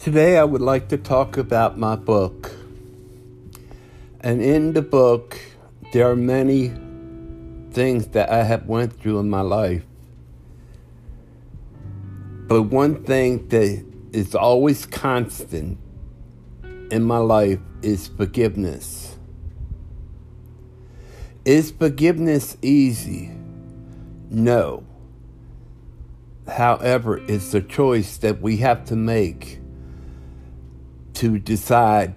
[0.00, 2.50] Today, I would like to talk about my book.
[4.22, 5.38] And in the book,
[5.92, 6.72] there are many
[7.72, 9.84] things that I have went through in my life.
[12.48, 15.76] But one thing that is always constant
[16.90, 19.18] in my life is forgiveness.
[21.44, 23.32] Is forgiveness easy?
[24.30, 24.82] No.
[26.48, 29.60] However, it's a choice that we have to make
[31.20, 32.14] to decide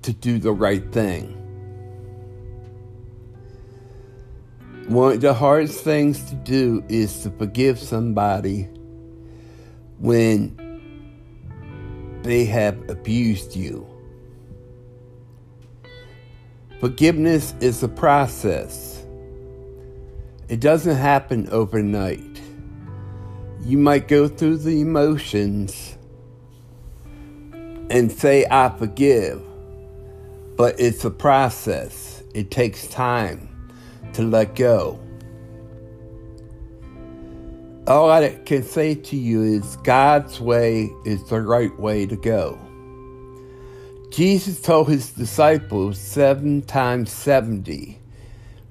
[0.00, 1.36] to do the right thing.
[4.88, 8.62] One of the hardest things to do is to forgive somebody
[9.98, 10.56] when
[12.22, 13.86] they have abused you.
[16.80, 19.04] Forgiveness is a process.
[20.48, 22.40] It doesn't happen overnight.
[23.60, 25.98] You might go through the emotions
[27.90, 29.42] and say, I forgive.
[30.56, 33.48] But it's a process, it takes time
[34.14, 35.00] to let go.
[37.86, 42.58] All I can say to you is God's way is the right way to go.
[44.10, 47.98] Jesus told his disciples seven times 70.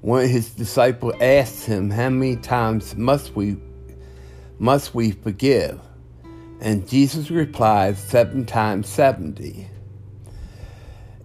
[0.02, 3.58] when his disciples asked him, How many times must we
[4.60, 5.80] must we forgive?
[6.62, 9.68] And Jesus replied, Seven times 70.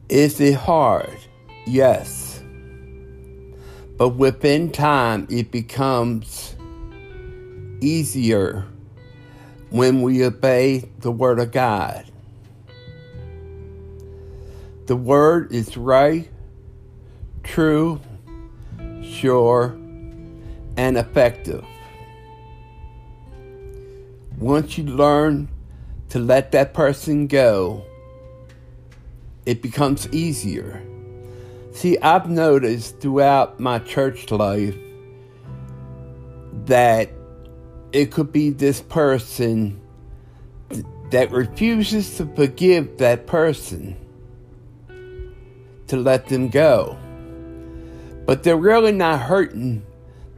[0.08, 1.18] Is it hard?
[1.66, 2.42] Yes.
[3.96, 6.54] But within time, it becomes
[7.80, 8.66] easier
[9.70, 12.04] when we obey the Word of God.
[14.86, 16.28] The Word is right,
[17.42, 18.00] true,
[19.02, 19.76] sure,
[20.76, 21.64] and effective.
[24.38, 25.48] Once you learn
[26.08, 27.84] to let that person go,
[29.46, 30.82] it becomes easier.
[31.72, 34.76] See, I've noticed throughout my church life
[36.66, 37.10] that
[37.92, 39.80] it could be this person
[41.10, 43.96] that refuses to forgive that person
[45.86, 46.98] to let them go.
[48.26, 49.84] But they're really not hurting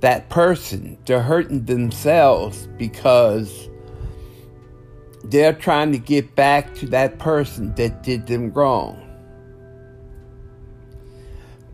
[0.01, 3.71] that person, they're hurting themselves because
[5.31, 9.03] they're trying to get back to that person that did them wrong.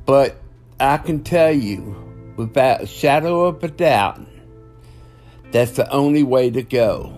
[0.06, 0.36] But
[0.80, 1.96] I can tell you,
[2.36, 4.20] without a shadow of a doubt,
[5.50, 7.12] that's the only way to go.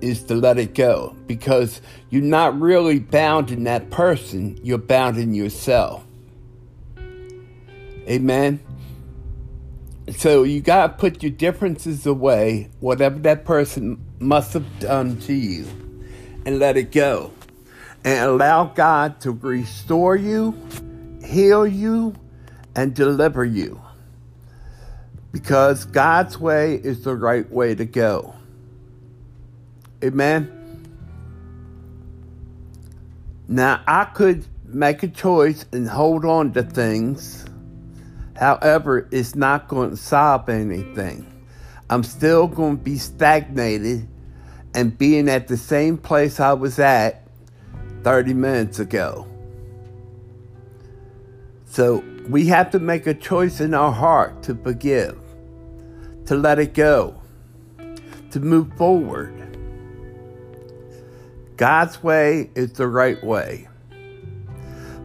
[0.00, 5.18] Is to let it go because you're not really bound in that person, you're bound
[5.18, 6.04] in yourself.
[8.08, 8.60] Amen.
[10.16, 15.32] So you got to put your differences away, whatever that person must have done to
[15.32, 15.66] you,
[16.46, 17.32] and let it go.
[18.04, 20.56] And allow God to restore you,
[21.24, 22.14] heal you,
[22.74, 23.80] and deliver you.
[25.32, 28.34] Because God's way is the right way to go.
[30.02, 30.56] Amen.
[33.48, 37.44] Now, I could make a choice and hold on to things.
[38.36, 41.26] However, it's not going to solve anything.
[41.90, 44.08] I'm still going to be stagnated
[44.74, 47.26] and being at the same place I was at
[48.02, 49.26] 30 minutes ago.
[51.64, 55.18] So we have to make a choice in our heart to forgive,
[56.26, 57.20] to let it go,
[58.30, 59.36] to move forward.
[61.56, 63.68] God's way is the right way.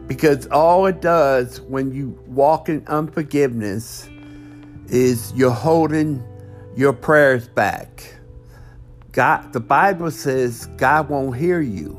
[0.06, 4.08] Because all it does when you walk in unforgiveness
[4.88, 6.24] is you're holding
[6.76, 8.15] your prayers back.
[9.16, 11.98] God, the Bible says God won't hear you.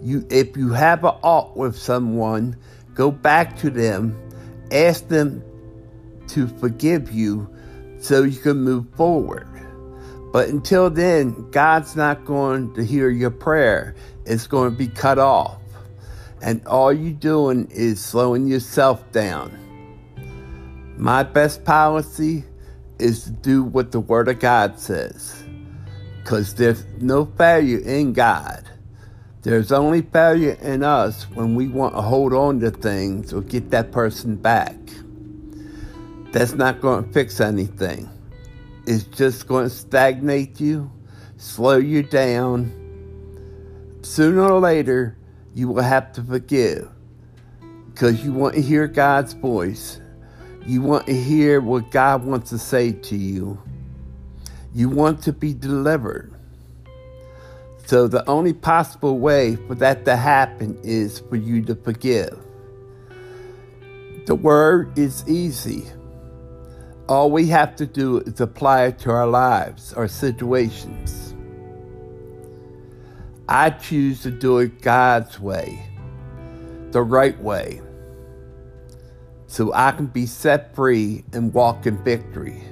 [0.00, 2.56] You, if you have an ought with someone,
[2.94, 4.16] go back to them,
[4.70, 5.42] ask them
[6.28, 7.52] to forgive you
[7.98, 9.48] so you can move forward.
[10.32, 13.96] But until then, God's not going to hear your prayer.
[14.24, 15.60] It's going to be cut off.
[16.40, 19.58] And all you're doing is slowing yourself down.
[20.96, 22.44] My best policy
[23.00, 25.47] is to do what the Word of God says.
[26.28, 28.62] Because there's no failure in God.
[29.40, 33.70] There's only failure in us when we want to hold on to things or get
[33.70, 34.76] that person back.
[36.30, 38.10] That's not going to fix anything.
[38.86, 40.90] It's just going to stagnate you,
[41.38, 42.74] slow you down.
[44.02, 45.16] Sooner or later,
[45.54, 46.90] you will have to forgive
[47.86, 49.98] because you want to hear God's voice.
[50.66, 53.58] You want to hear what God wants to say to you.
[54.74, 56.32] You want to be delivered.
[57.86, 62.38] So the only possible way for that to happen is for you to forgive.
[64.26, 65.86] The word is easy.
[67.08, 71.34] All we have to do is apply it to our lives, our situations.
[73.48, 75.82] I choose to do it God's way,
[76.90, 77.80] the right way,
[79.46, 82.62] so I can be set free and walk in victory.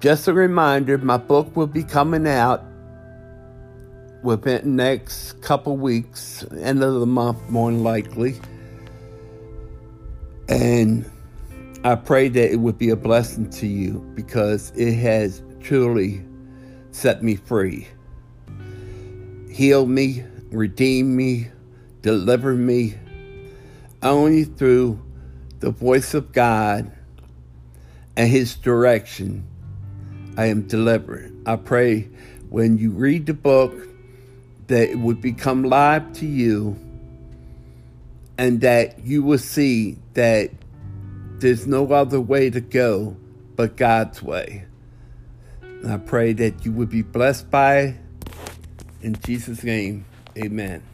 [0.00, 2.62] Just a reminder, my book will be coming out
[4.22, 8.38] within the next couple weeks, end of the month, more than likely.
[10.46, 11.10] And
[11.84, 16.22] I pray that it would be a blessing to you because it has truly
[16.90, 17.88] set me free,
[19.50, 21.48] healed me, redeemed me,
[22.02, 22.94] delivered me,
[24.02, 25.02] only through
[25.60, 26.92] the voice of God
[28.18, 29.46] and His direction.
[30.38, 31.32] I am deliberate.
[31.46, 32.02] I pray
[32.48, 33.74] when you read the book
[34.68, 36.78] that it would become live to you
[38.38, 40.52] and that you will see that
[41.40, 43.16] there's no other way to go
[43.56, 44.64] but God's way.
[45.60, 47.96] And I pray that you would be blessed by it.
[49.02, 50.04] In Jesus' name,
[50.36, 50.84] amen.